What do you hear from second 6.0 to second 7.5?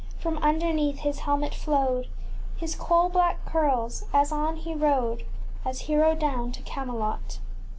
down to Cam elot.